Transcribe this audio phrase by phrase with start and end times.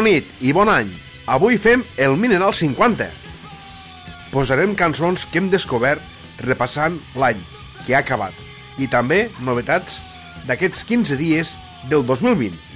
[0.00, 0.94] Bona nit i bon any.
[1.28, 3.04] Avui fem el Mineral 50.
[4.32, 6.00] Posarem cançons que hem descobert
[6.46, 7.42] repassant l'any
[7.82, 8.32] que ha acabat
[8.80, 9.98] i també novetats
[10.48, 11.52] d'aquests 15 dies
[11.92, 12.69] del 2020.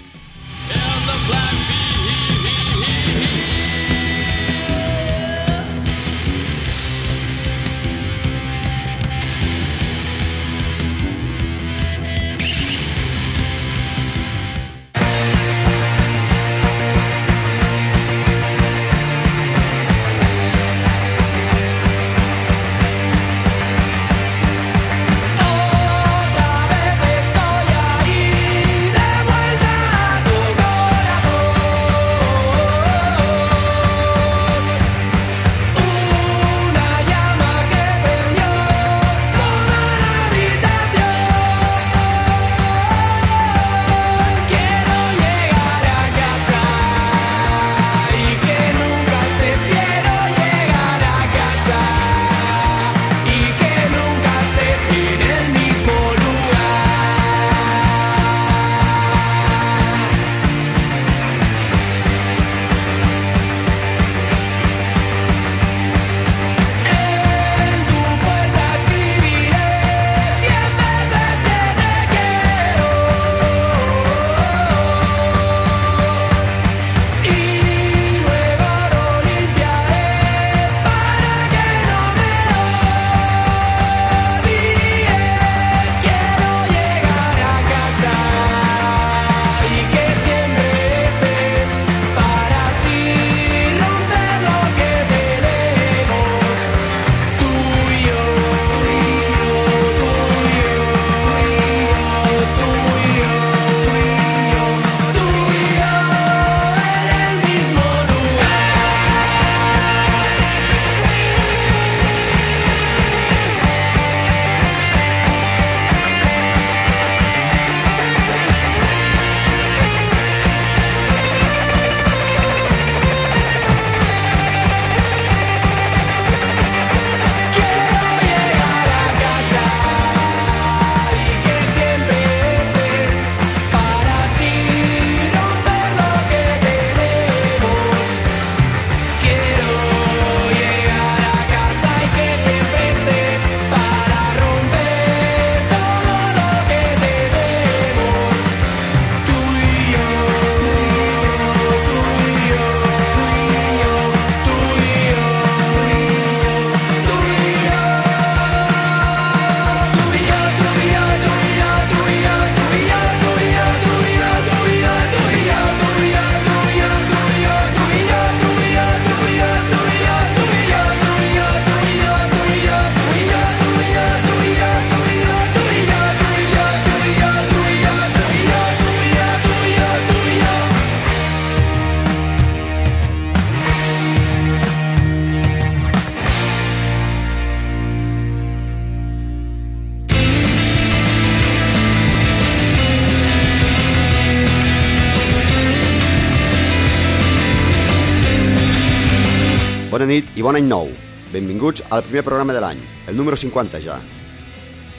[200.44, 200.90] Bon any nou.
[201.32, 203.94] Benvinguts al primer programa de l'any, el número 50 ja.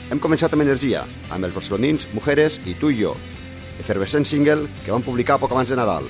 [0.09, 3.11] Hem començat amb energia, amb els barcelonins Mujeres i Tu i jo,
[3.83, 6.07] efervescent single que van publicar poc abans de Nadal,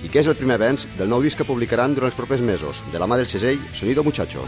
[0.00, 2.80] i que és el primer avenç del nou disc que publicaran durant els propers mesos,
[2.88, 4.46] de la mà del segell Sonido Muchacho.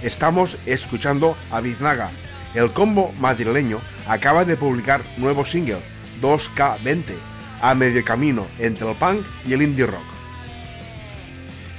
[0.00, 2.12] Estamos escuchando a Biznaga.
[2.54, 5.82] El combo madrileño acaba de publicar nuevo single,
[6.22, 7.18] 2K20,
[7.62, 10.17] a medio camino entre el punk y el indie rock.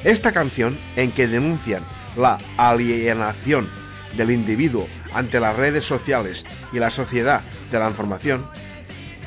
[0.04, 1.84] Esta canción, en que denuncian
[2.16, 3.69] la alienación
[4.16, 8.46] del individuo ante las redes sociales y la sociedad de la información,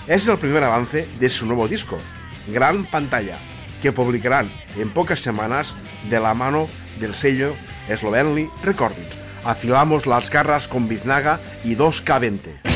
[0.06, 1.98] es el primer avance de su nuevo disco,
[2.48, 3.36] Gran Pantalla,
[3.82, 5.76] que publicarán en pocas semanas
[6.08, 7.54] de la mano del sello
[7.94, 9.18] Slovenly Recordings.
[9.44, 12.71] Afilamos las garras con Biznaga y 2K20.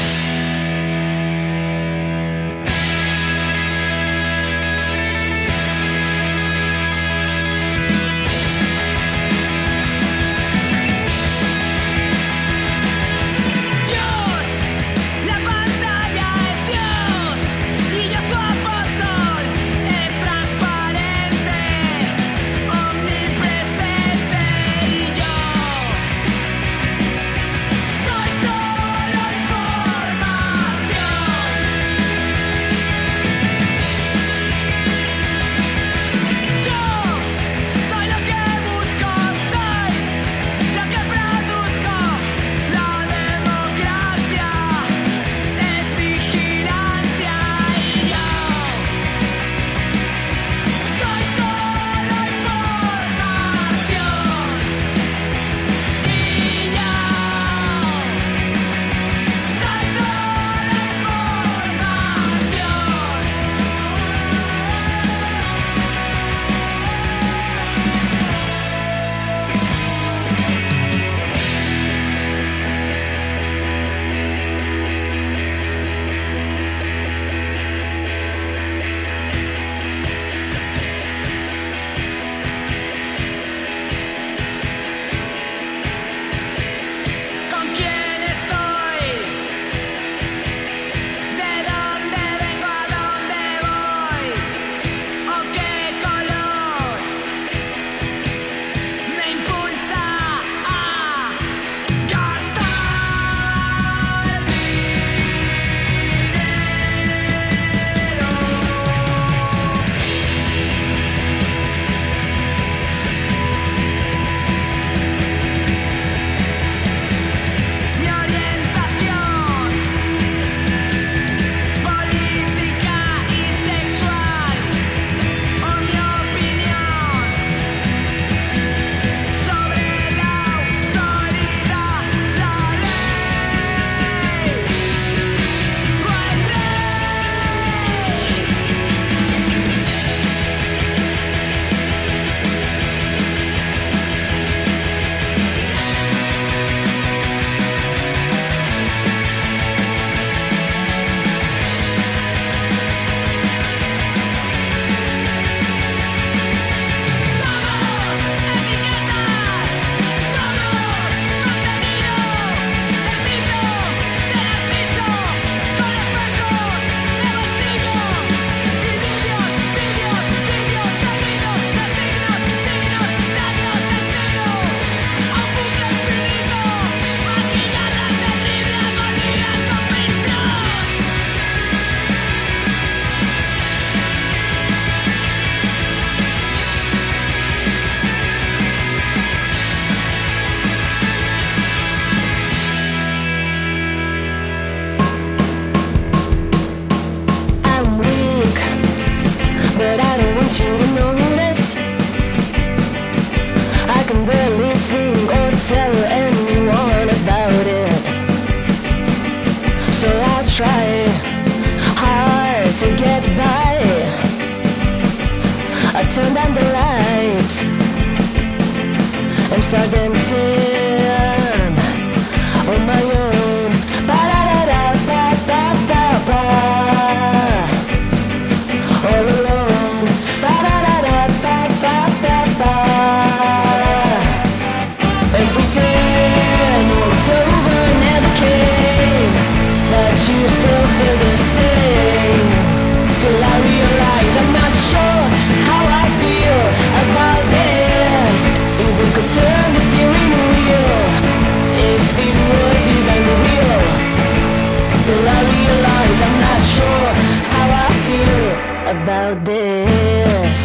[255.97, 257.09] Realize I'm not sure
[257.55, 258.47] how I feel
[258.95, 260.59] about this.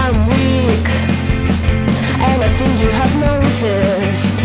[0.00, 0.86] I'm weak,
[2.28, 4.38] and I think you have noticed.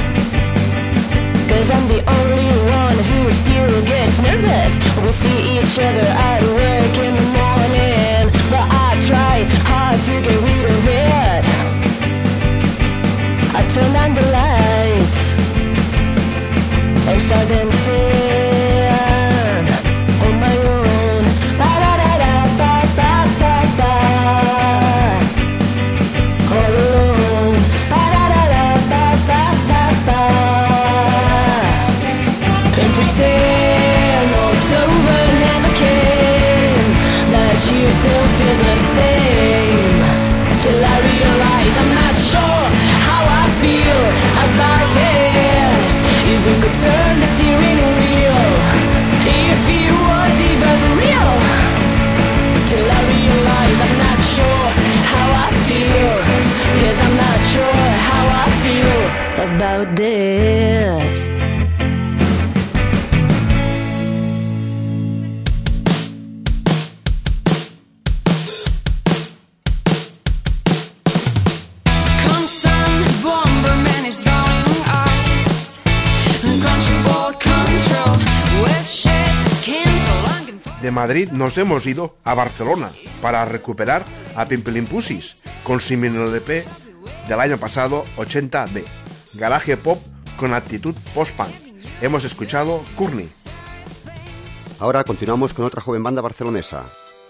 [1.49, 2.51] Cause I'm the only
[2.81, 4.73] one who still gets nervous.
[5.03, 9.37] We see each other at work in the morning, but I try
[9.69, 11.43] hard to get rid of it.
[13.55, 15.21] I turn on the lights
[17.07, 18.26] and start dancing
[81.07, 82.89] Madrid nos hemos ido a Barcelona
[83.21, 84.03] para recuperar
[84.35, 86.65] a Pimpelin Pussies con su mini LP
[87.29, 88.83] del año pasado 80B.
[89.35, 90.01] Garaje pop
[90.37, 91.47] con actitud post-punk.
[92.01, 93.29] Hemos escuchado Courtney.
[94.79, 96.83] Ahora continuamos con otra joven banda barcelonesa,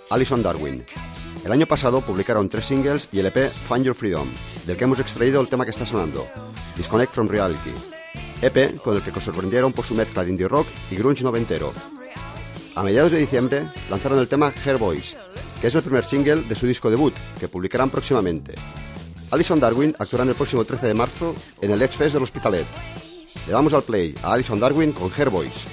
[0.09, 0.83] Alison Darwin.
[1.45, 4.33] El año pasado publicaron tres singles y el EP Find Your Freedom,
[4.65, 6.25] del que hemos extraído el tema que está sonando,
[6.75, 7.75] Disconnect from Reality.
[8.41, 11.71] EP con el que sorprendieron por su mezcla de indie rock y grunge noventero.
[12.77, 15.17] A mediados de diciembre lanzaron el tema Hair Boys,
[15.59, 18.53] que es el primer single de su disco debut, que publicarán próximamente.
[19.31, 22.67] Alison Darwin actuará el próximo 13 de marzo en el Edge Fest del Hospitalet.
[23.47, 25.65] Le damos al play a Alison Darwin con Hair Boys.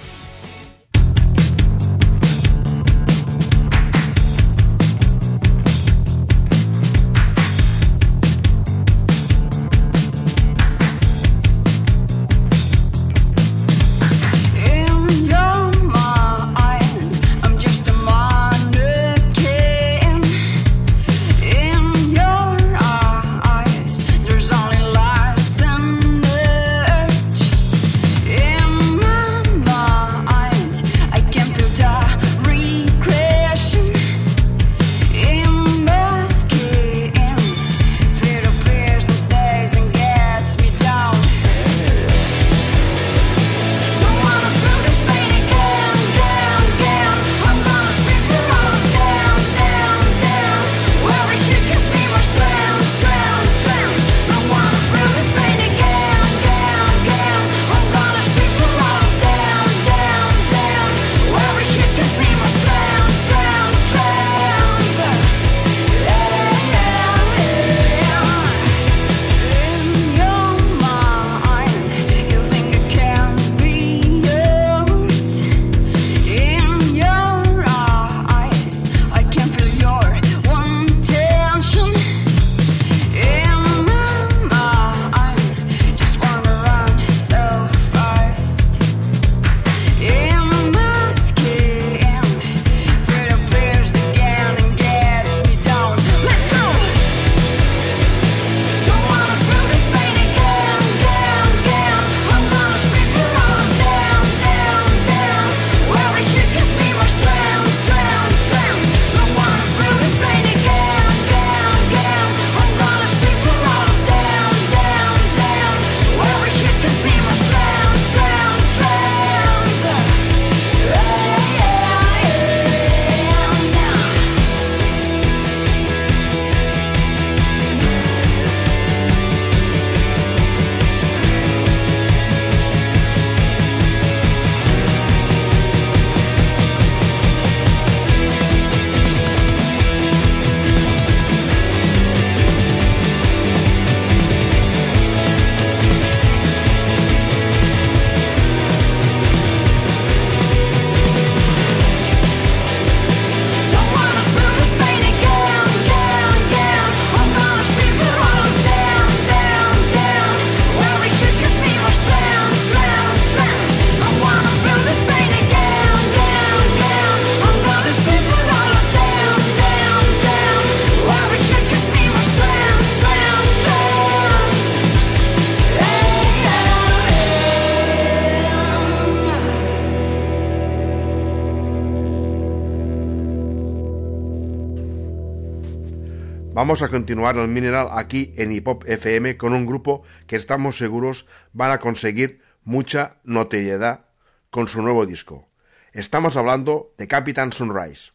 [186.64, 190.78] Vamos a continuar el Mineral aquí en Hip Hop FM con un grupo que estamos
[190.78, 194.06] seguros van a conseguir mucha notoriedad
[194.49, 195.47] con su nuevo disco.
[195.92, 198.12] Estamos hablando de Captain Sunrise.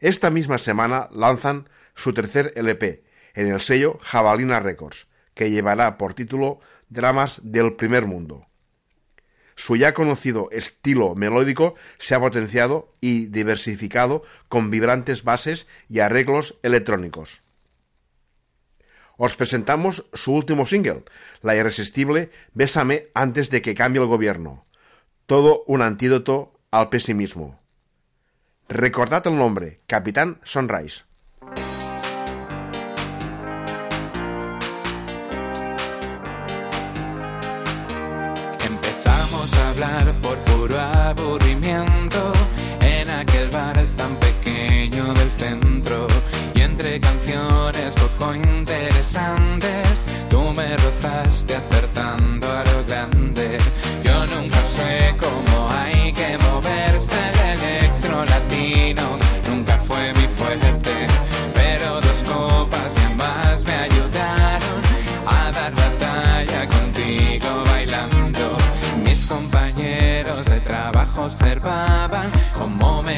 [0.00, 3.04] Esta misma semana lanzan su tercer LP
[3.34, 8.48] en el sello Jabalina Records, que llevará por título Dramas del Primer Mundo.
[9.58, 16.60] Su ya conocido estilo melódico se ha potenciado y diversificado con vibrantes bases y arreglos
[16.62, 17.42] electrónicos.
[19.16, 21.02] Os presentamos su último single,
[21.42, 24.64] la irresistible Bésame antes de que cambie el gobierno.
[25.26, 27.60] Todo un antídoto al pesimismo.
[28.68, 31.07] Recordad el nombre, Capitán Sunrise.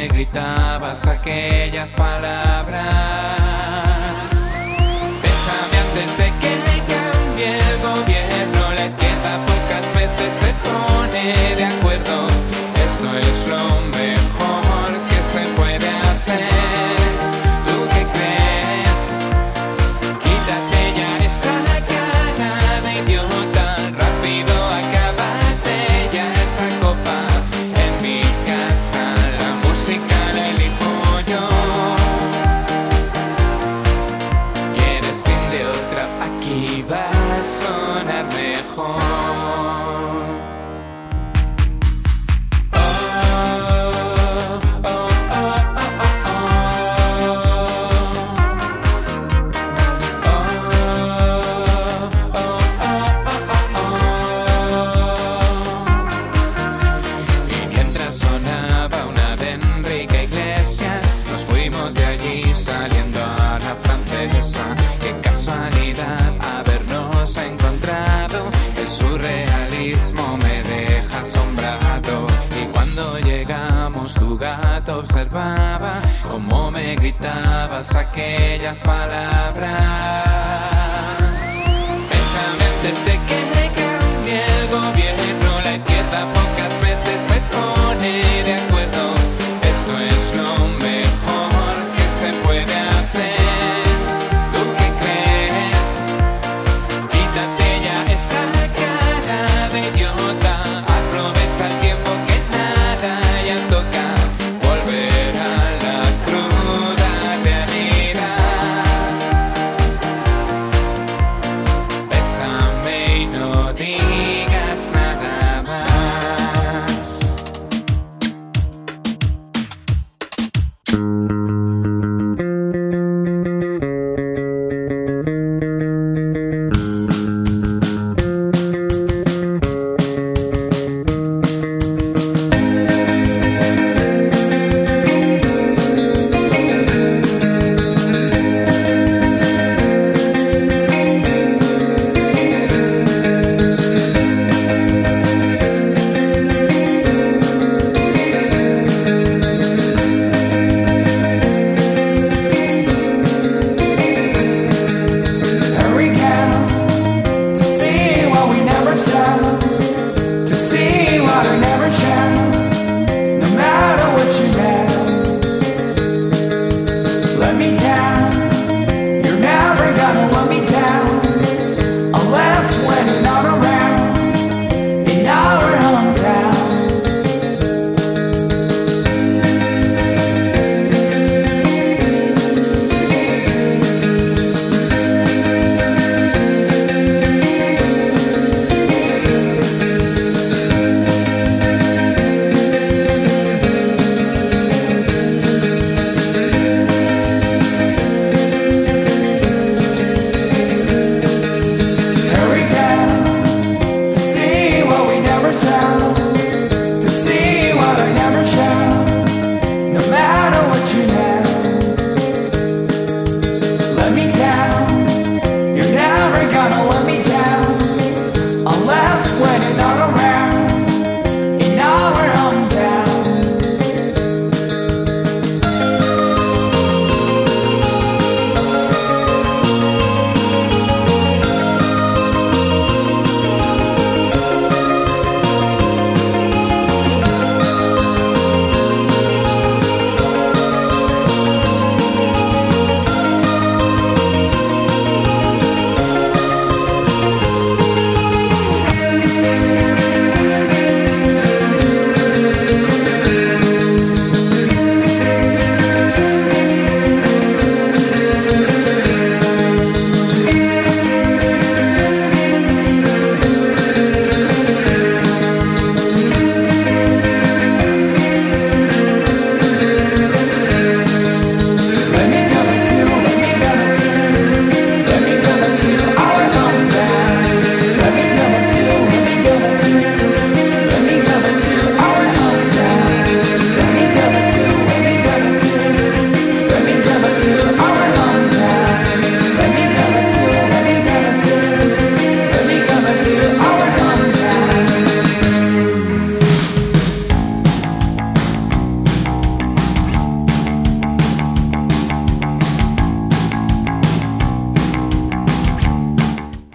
[0.00, 2.80] Me gritabas aquellas palabras.
[5.22, 6.52] Bésame antes de que
[6.88, 8.62] cambie el gobierno.
[8.76, 12.29] La izquierda pocas veces se pone de acuerdo.
[75.00, 79.70] Observaba cómo me gritabas aquellas palabras.
[82.10, 83.40] Bésame antes de que
[83.80, 85.60] cambie el gobierno.
[85.64, 88.39] La izquierda pocas veces se pone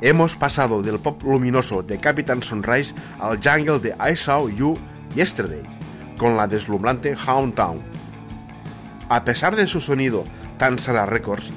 [0.05, 4.77] Hemos pasado del pop luminoso de Captain Sunrise al jungle de I Saw You
[5.15, 5.63] Yesterday,
[6.15, 7.81] con la deslumbrante Hound Town.
[9.09, 10.23] A pesar de su sonido
[10.59, 11.51] tan Sara Records,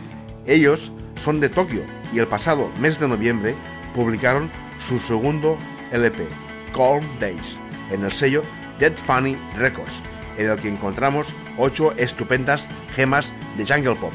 [0.47, 3.55] ellos son de Tokio y el pasado mes de noviembre
[3.95, 5.59] publicaron su segundo
[5.93, 6.27] LP,
[6.75, 7.59] Calm Days,
[7.91, 8.43] en el sello
[8.79, 10.01] Dead Funny Records,
[10.39, 14.15] en el que encontramos ocho estupendas gemas de jungle pop.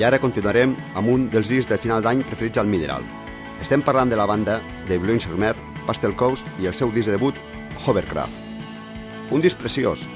[0.00, 3.02] I ara continuarem amb un dels discs de final d'any preferits al Mineral.
[3.60, 4.54] Estem parlant de la banda
[4.88, 5.52] de Blues Mer,
[5.84, 7.36] Pastel Coast i el seu disc de debut,
[7.84, 8.32] Hovercraft.
[9.30, 10.06] Un disc preciós,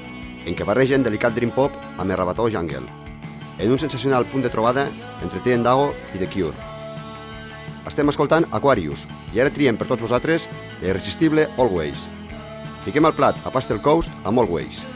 [0.49, 2.81] en què barregen delicat dream pop amb el rabató jungle,
[3.59, 4.87] en un sensacional punt de trobada
[5.21, 6.57] entre Tien Dago i The Cure.
[7.85, 10.49] Estem escoltant Aquarius i ara triem per tots vosaltres
[10.81, 12.09] l'irresistible Always.
[12.89, 14.81] Fiquem al plat a Pastel Coast amb Always.
[14.81, 14.94] I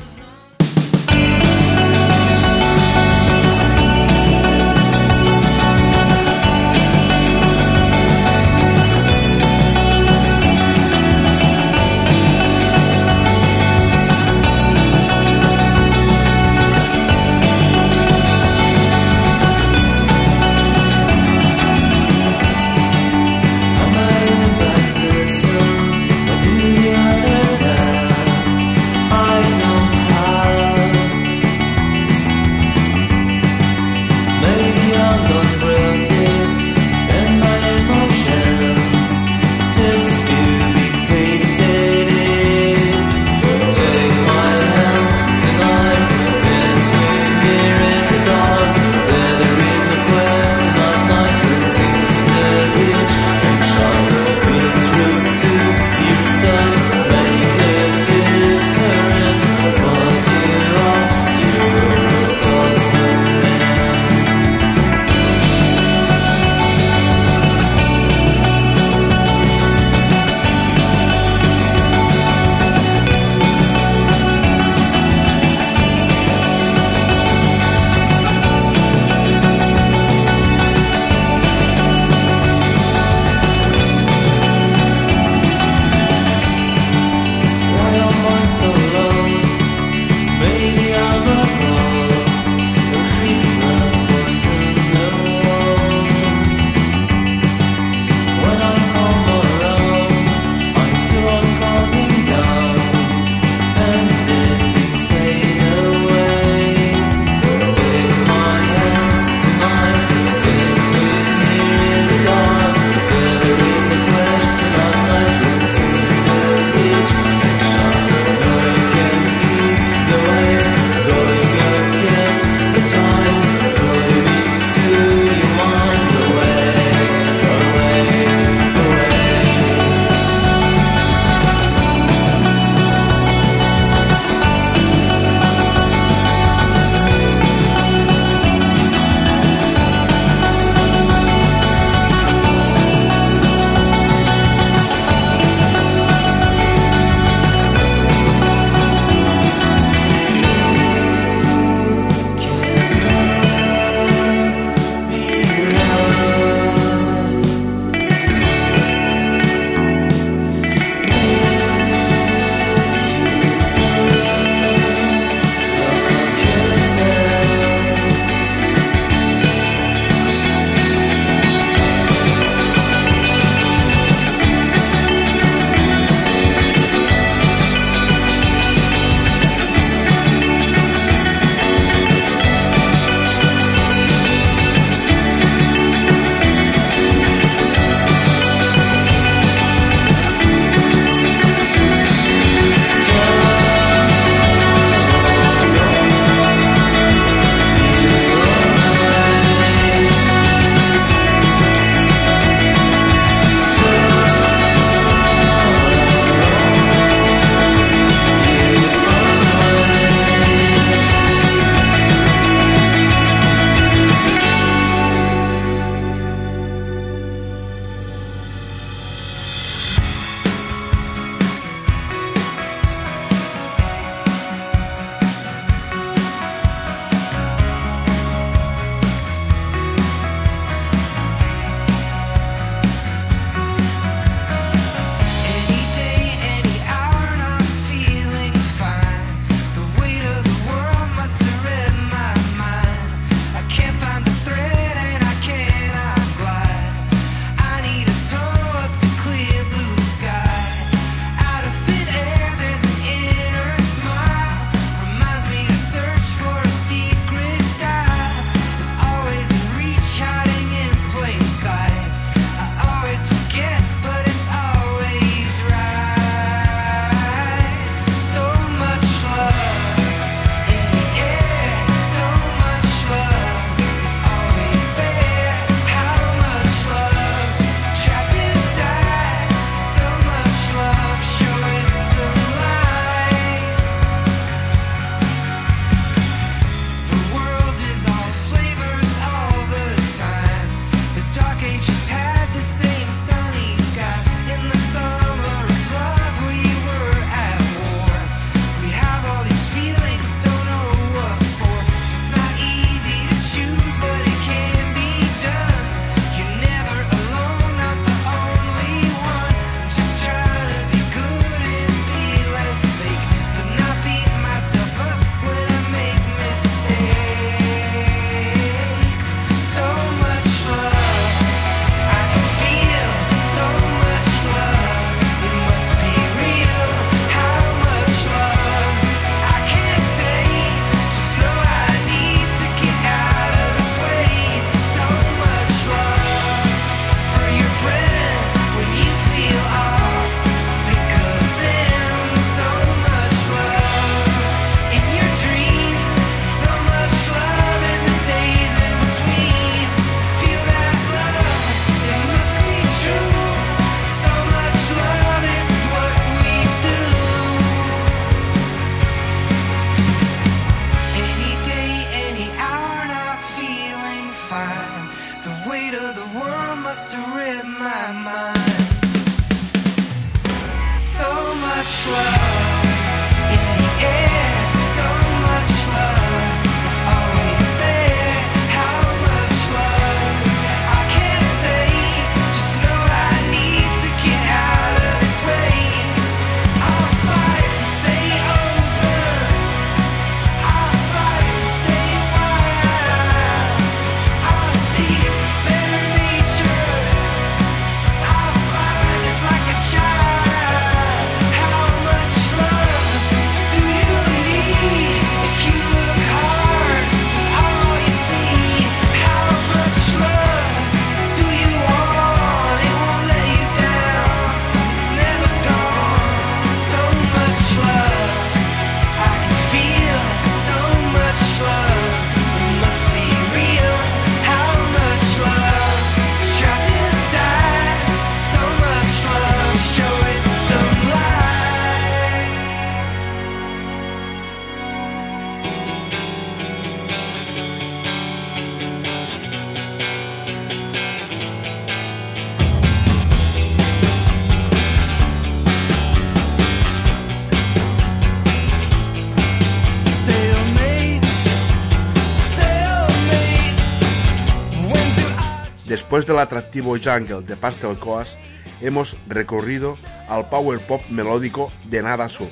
[456.09, 458.35] Después del atractivo jungle de Pastel Coas,
[458.81, 459.95] hemos recorrido
[460.27, 462.49] al power pop melódico de Nada Surf.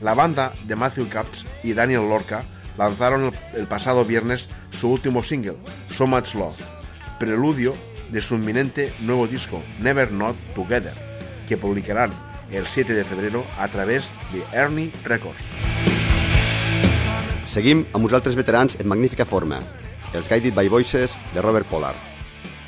[0.00, 2.44] La banda de Matthew Capps y Daniel Lorca
[2.78, 5.58] lanzaron el, pasado viernes su último single,
[5.90, 6.56] So Much Love,
[7.18, 7.74] preludio
[8.10, 10.94] de su inminente nuevo disco, Never Not Together,
[11.46, 12.08] que publicarán
[12.50, 15.44] el 7 de febrero a través de Ernie Records.
[17.44, 19.58] Seguim amb uns altres veterans en magnífica forma,
[20.14, 21.96] els Guided by Voices de Robert Pollard.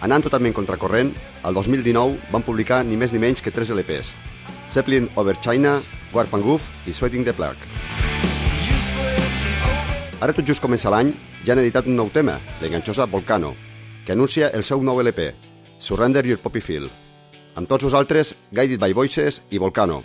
[0.04, 1.12] Anant totalment contracorrent,
[1.44, 4.14] el 2019 van publicar ni més ni menys que 3 LPs,
[4.70, 5.78] Zeppelin Over China,
[6.12, 7.61] Warp and Goof i Sweating the Plague.
[10.20, 11.12] Ara tot just comença l'any,
[11.44, 13.54] ja han editat un nou tema, l'enganxosa Volcano,
[14.07, 15.35] que anuncia el seu nou LP,
[15.78, 16.90] Surrender Your Poppy Feel.
[17.54, 20.02] Amb tots vosaltres, Guided by Voices i Volcano.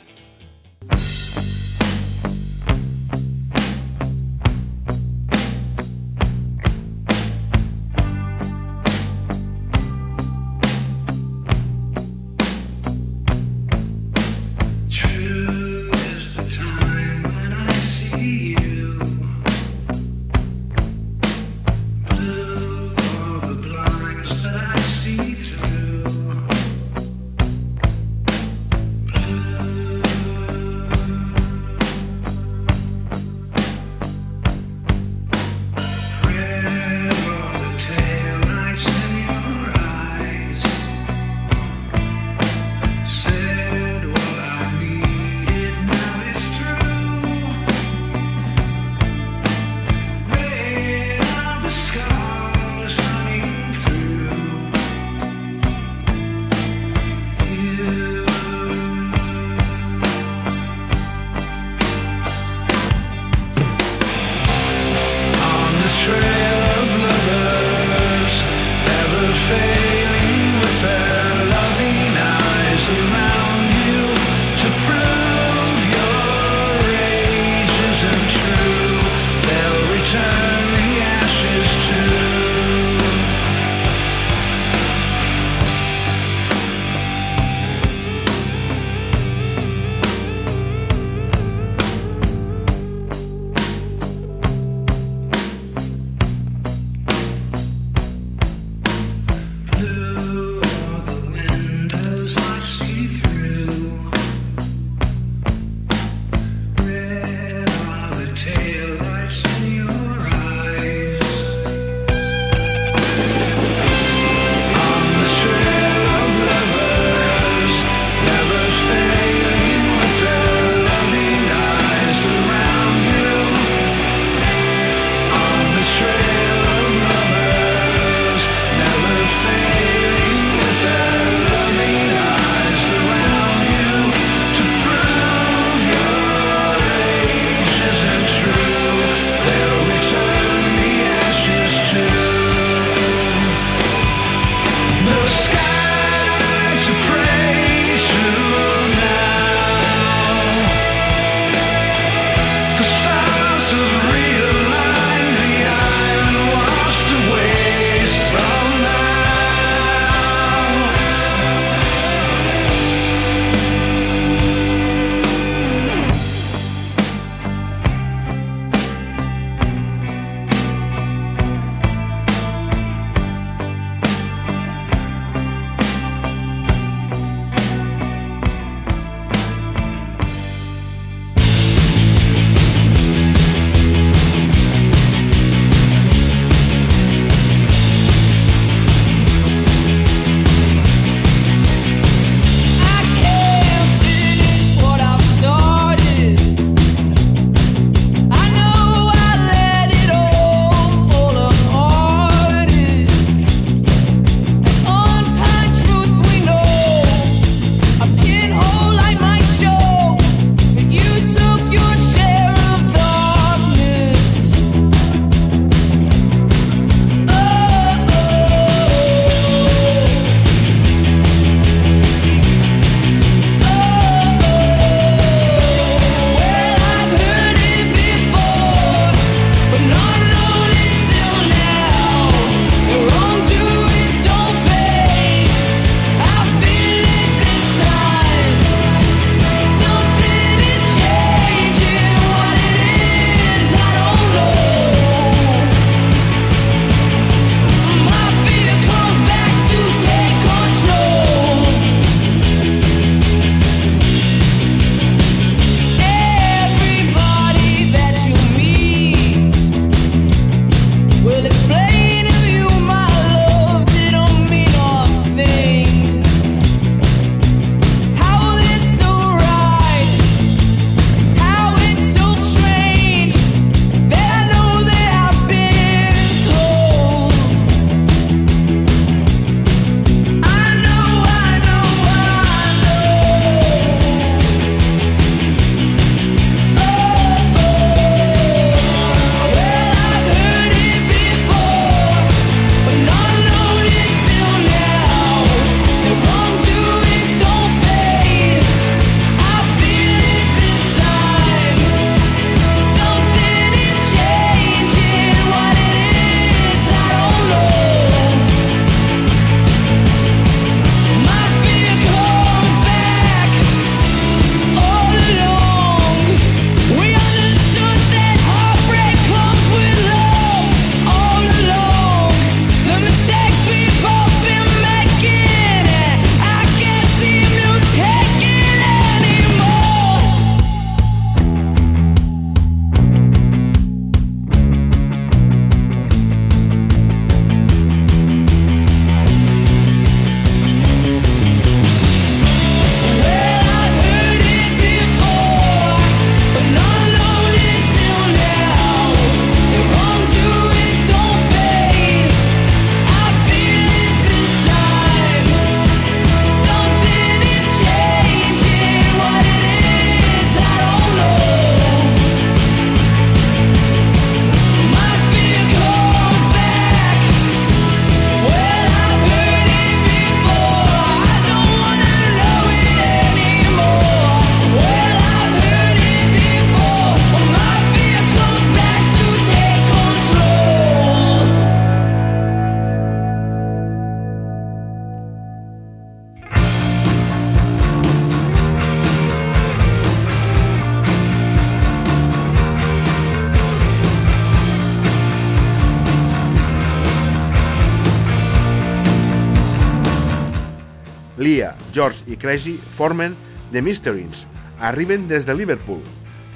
[401.94, 403.36] George i Crazy formen
[403.72, 404.46] The Mysterins.
[404.80, 406.02] Arriben des de Liverpool.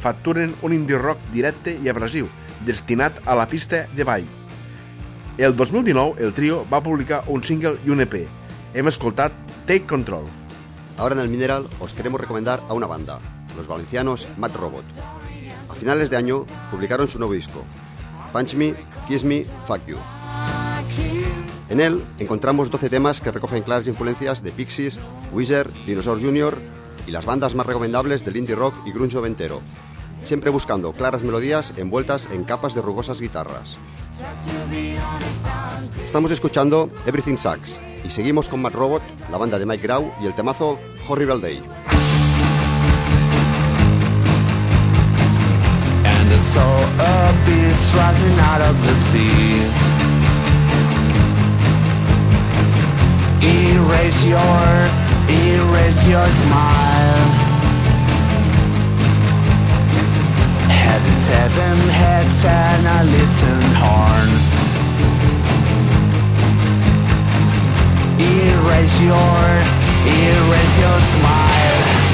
[0.01, 2.27] Facturen un indie rock directe i abrasiu,
[2.65, 4.25] destinat a la pista de ball.
[5.37, 8.19] El 2019, el trio va publicar un single i un EP.
[8.73, 9.33] Hem escoltat
[9.65, 10.27] Take Control.
[10.97, 13.19] Ahora en el Mineral os queremos recomendar a una banda,
[13.57, 14.85] los valencianos Mad Robot.
[15.69, 17.65] A finales de año publicaron su nuevo disco,
[18.31, 18.75] Punch Me,
[19.07, 19.97] Kiss Me, Fuck You.
[21.69, 24.99] En él encontramos 12 temas que recogen claras influencias de Pixies,
[25.31, 26.57] Weezer, Dinosaur Jr.
[27.07, 29.61] y las bandas más recomendables del indie rock y grunge noventero,
[30.25, 33.77] siempre buscando claras melodías envueltas en capas de rugosas guitarras.
[36.05, 39.01] Estamos escuchando Everything Sucks y seguimos con Mad Robot,
[39.31, 41.63] la banda de Mike Grau y el temazo Horrible Day.
[53.45, 54.65] Erase your,
[55.27, 57.27] erase your smile.
[60.71, 64.47] Heaven, seven heads and a little horns.
[68.17, 69.43] Erase your,
[70.07, 72.12] erase your smile.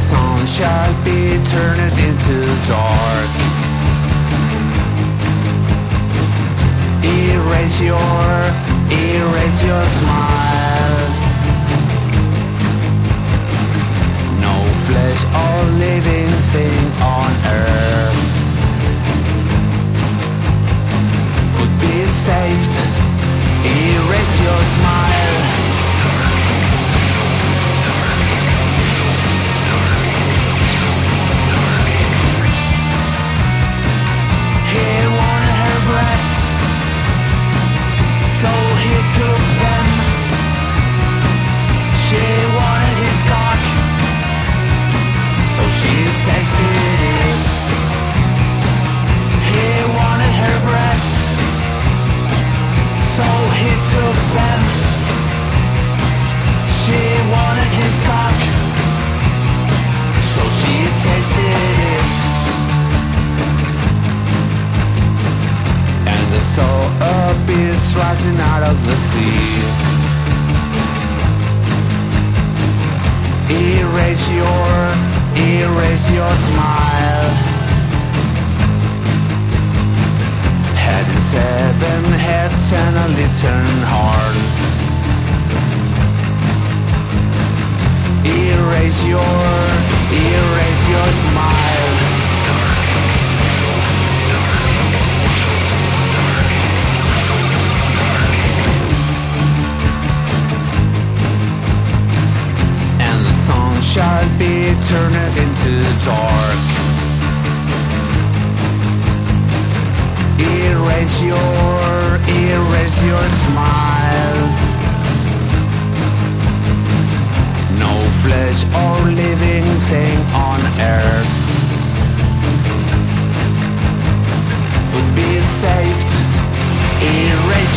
[0.00, 2.36] Sun shall be turned into
[2.66, 3.30] dark.
[7.04, 8.69] Erase your,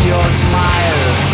[0.06, 1.33] your smile.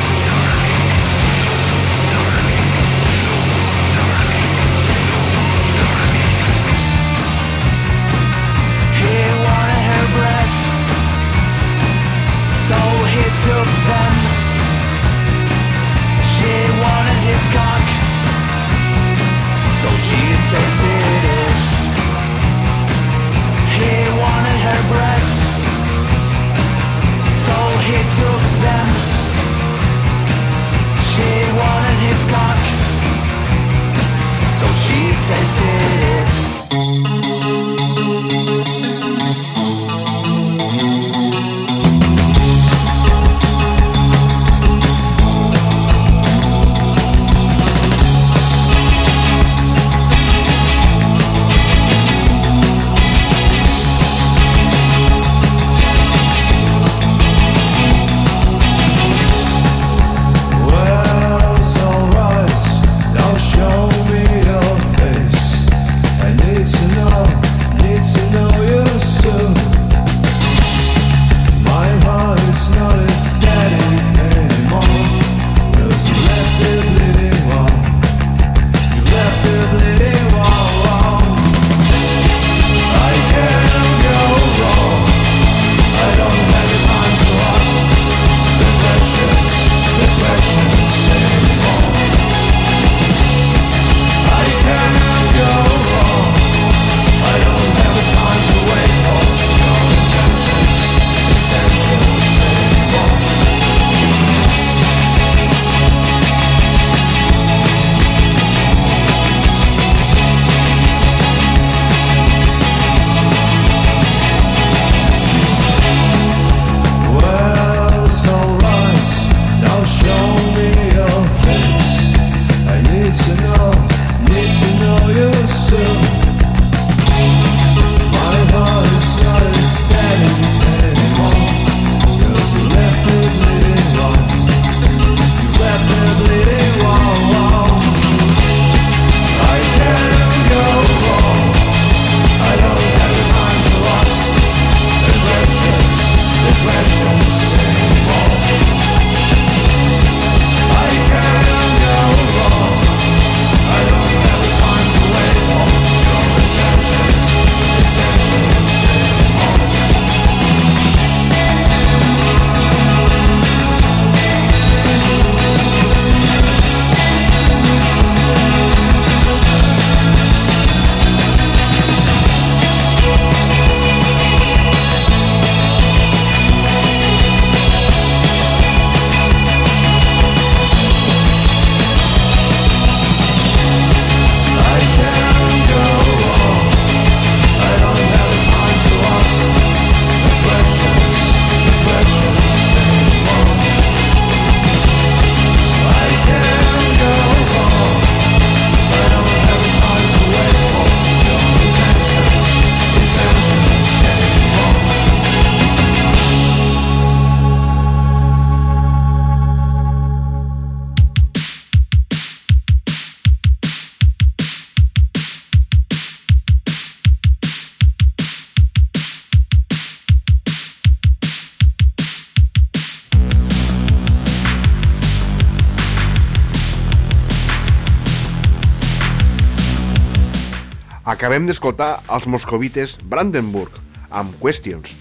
[231.39, 233.77] Acabem d'escoltar els moscovites Brandenburg,
[234.11, 234.91] amb Questions.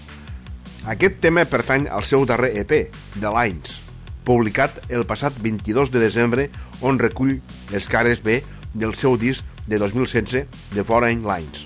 [0.87, 2.69] Aquest tema pertany al seu darrer EP,
[3.19, 3.73] The Lines,
[4.23, 6.45] publicat el passat 22 de desembre,
[6.79, 7.33] on recull
[7.73, 8.37] les cares B
[8.71, 10.45] del seu disc de 2016,
[10.77, 11.65] The Foreign Lines.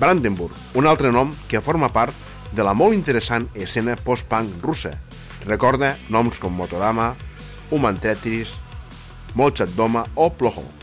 [0.00, 4.96] Brandenburg, un altre nom que forma part de la molt interessant escena post-punk russa.
[5.46, 7.12] Recorda noms com Motorama,
[7.70, 8.56] Human Tetris,
[9.38, 10.77] Mozart Doma o Ploho.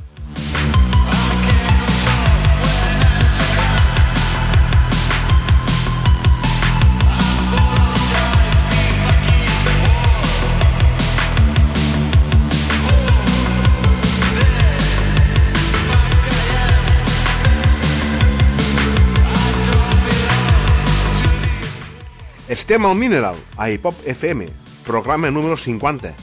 [22.55, 24.45] Estem al Mineral, a Hip Hop FM,
[24.85, 26.13] programa número 50,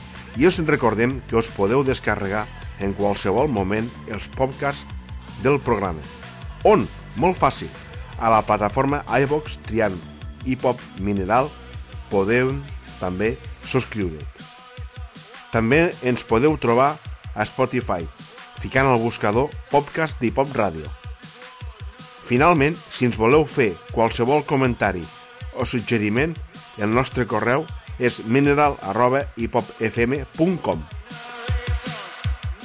[0.41, 2.47] i us recordem que us podeu descarregar
[2.81, 4.81] en qualsevol moment els podcasts
[5.45, 6.01] del programa.
[6.65, 6.87] On?
[7.21, 7.69] Molt fàcil.
[8.17, 9.93] A la plataforma iVox triant
[10.49, 11.53] Hip Hop Mineral
[12.09, 12.49] podeu
[12.97, 14.25] també subscriure.
[15.53, 16.95] També ens podeu trobar
[17.37, 18.09] a Spotify,
[18.57, 20.89] ficant al buscador podcast d'Hip Hop Ràdio.
[22.25, 25.05] Finalment, si ens voleu fer qualsevol comentari
[25.55, 26.35] o suggeriment,
[26.77, 27.65] el nostre correu
[27.99, 30.83] és mineral.hipopfm.com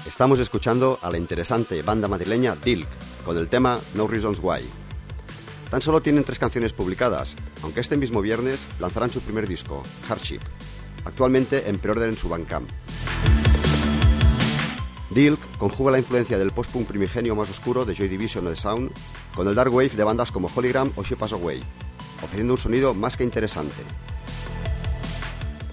[0.06, 2.88] Estamos escuchando a la interesante banda madrileña Dilk
[3.24, 4.62] con el tema No Reasons Why.
[5.70, 10.40] Tan solo tienen tres canciones publicadas, aunque este mismo viernes lanzarán su primer disco, Hardship,
[11.04, 12.68] actualmente en preorden en su Bandcamp.
[15.10, 18.90] Dilk conjuga la influencia del post-punk primigenio más oscuro de Joy Division o The Sound
[19.34, 21.60] con el dark wave de bandas como Hologram o She Pass Away,
[22.22, 23.82] ofreciendo un sonido más que interesante.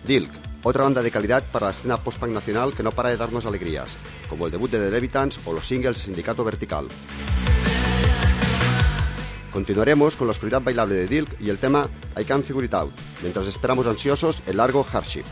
[0.06, 0.30] Dilk,
[0.64, 3.96] otra banda de calidad para la escena post-punk nacional que no para de darnos alegrías,
[4.30, 6.88] como el debut de The Levitans o los singles Sindicato Vertical.
[9.52, 11.90] Continuaremos con la oscuridad bailable de Dilk y el tema
[12.20, 15.24] I Can't Figure It Out, mientras esperamos ansiosos el largo Hardship.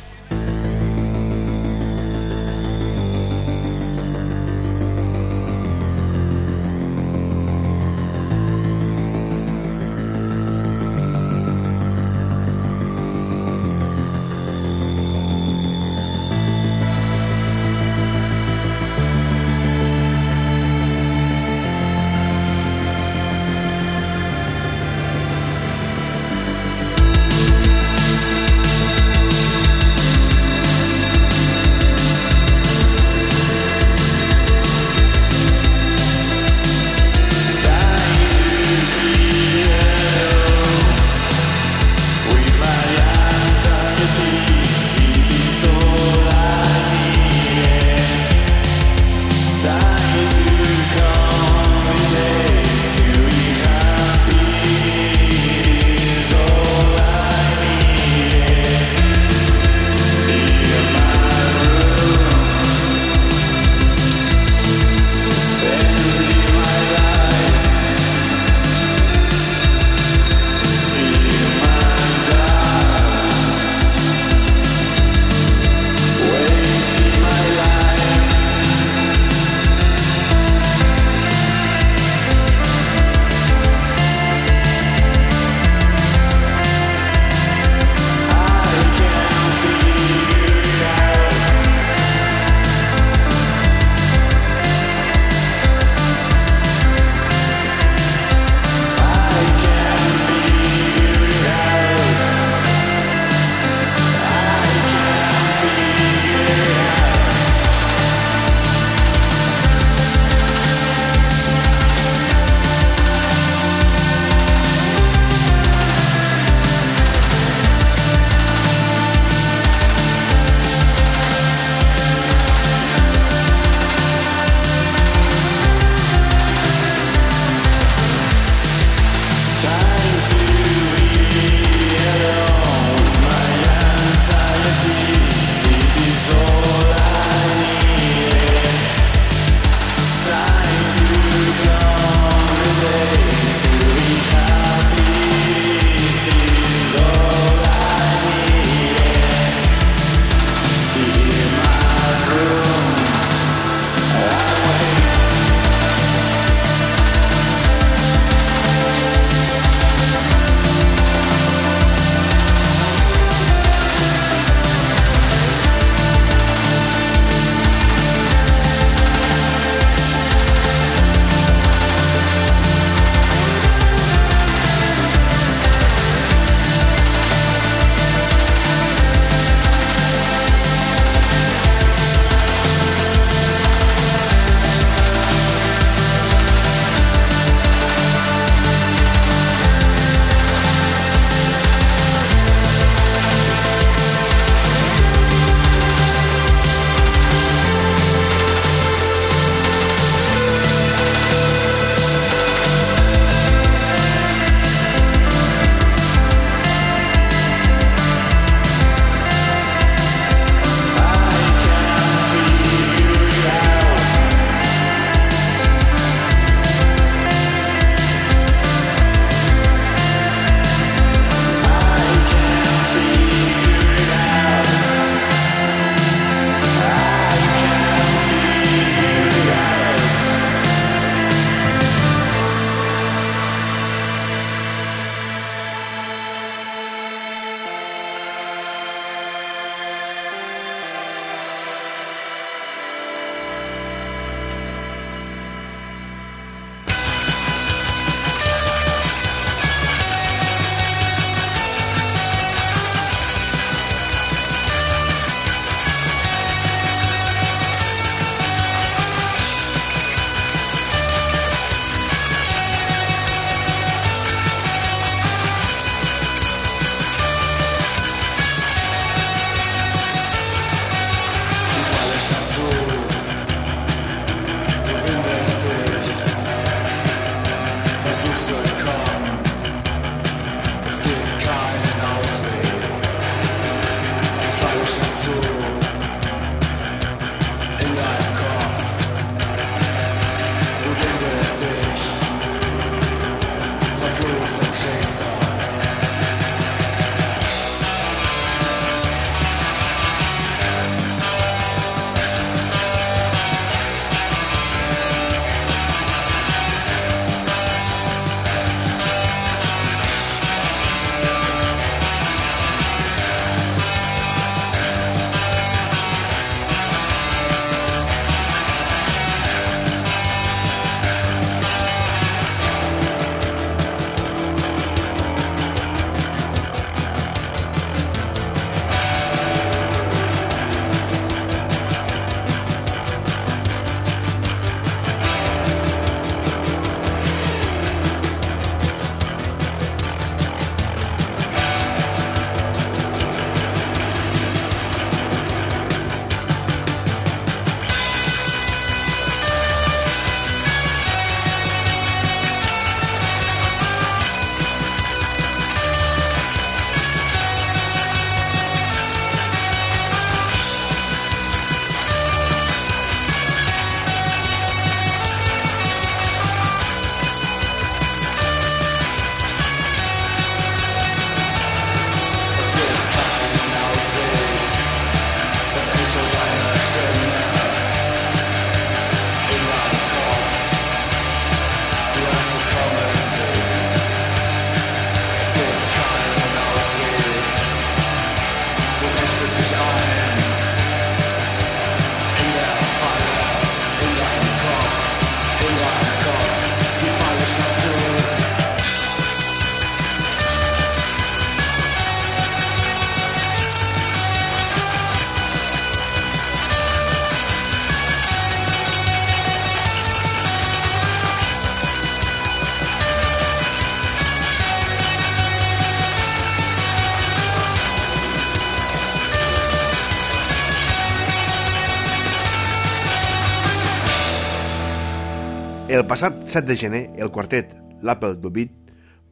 [426.54, 427.72] 7 de gener, el quartet
[428.06, 428.74] l'Apple Dubit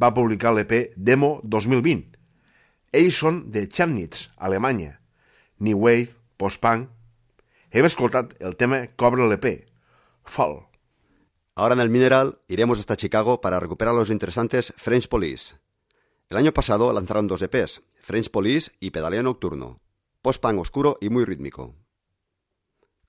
[0.02, 2.18] va publicar l'EP Demo 2020.
[2.98, 4.96] Ells són de Chemnitz, Alemanya.
[5.60, 6.10] New Wave,
[6.42, 6.90] post-punk...
[7.70, 9.46] Hem escoltat el tema obre l'EP,
[10.26, 10.58] Fall.
[11.54, 15.56] Ahora en el Mineral iremos hasta Chicago para recuperar los interesantes French Police.
[16.28, 19.80] El año pasado lanzaron dos EPs, French Police y Pedaleo Nocturno,
[20.24, 21.76] post-punk oscuro y muy rítmico.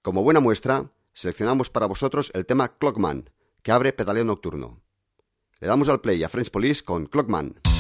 [0.03, 3.31] Como buena muestra, seleccionamos para vosotros el tema Clockman,
[3.63, 4.83] que abre Pedaleo Nocturno.
[5.61, 7.72] Le damos al play a French Police con Clockman.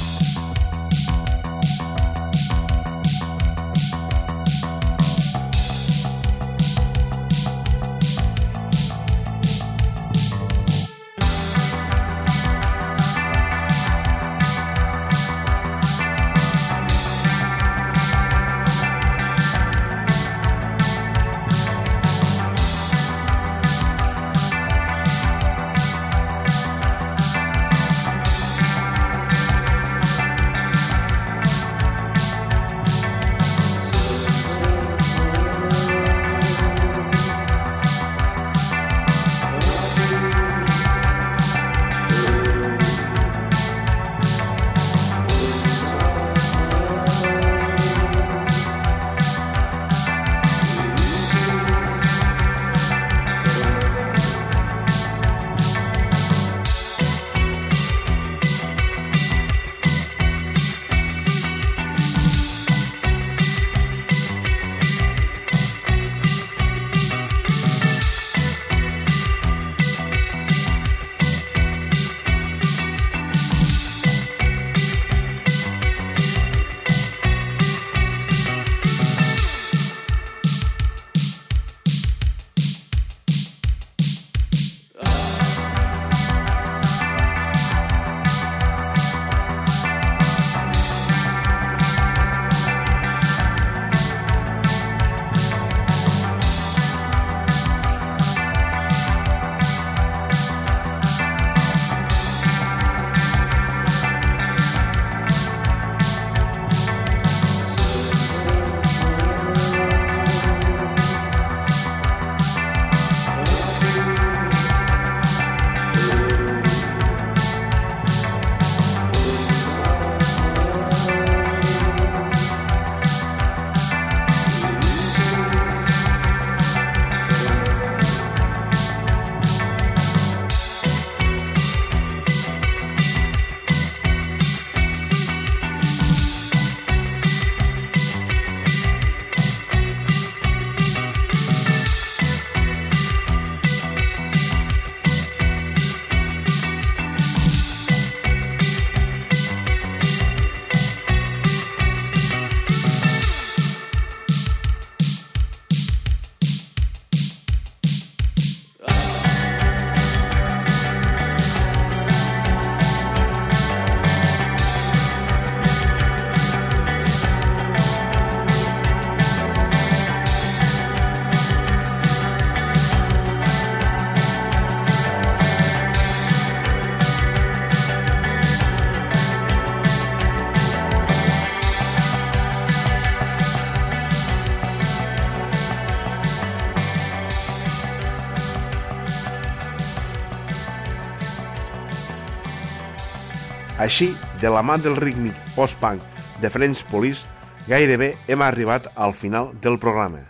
[193.92, 196.00] Així, de la mà del rítmic post-punk
[196.40, 197.26] de French Police,
[197.68, 200.22] gairebé hem arribat al final del programa.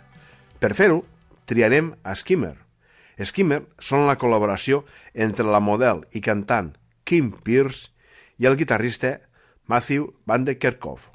[0.59, 0.97] Per fer-ho,
[1.47, 2.57] triarem a Skimmer.
[3.23, 4.81] Skimmer són la col·laboració
[5.15, 6.73] entre la model i cantant
[7.07, 7.87] Kim Pierce
[8.35, 9.15] i el guitarrista
[9.71, 11.07] Matthew Van de Kerkhoff.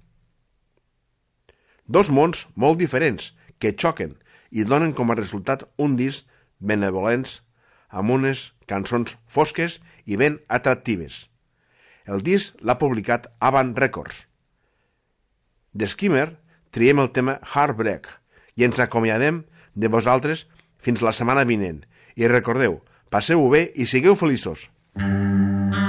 [1.85, 4.17] Dos mons molt diferents que xoquen
[4.49, 6.25] i donen com a resultat un disc
[6.57, 7.43] benevolents
[7.91, 11.27] amb unes cançons fosques i ben atractives.
[12.09, 14.25] El disc l'ha publicat Avant Records.
[15.77, 16.29] D'Skimmer
[16.73, 18.09] triem el tema Heartbreak
[18.57, 19.43] i ens acomiadem
[19.75, 20.47] de vosaltres
[20.83, 21.85] fins la setmana vinent.
[22.17, 22.81] I recordeu,
[23.13, 24.69] passeu-ho bé i sigueu feliços.
[24.99, 25.88] Thank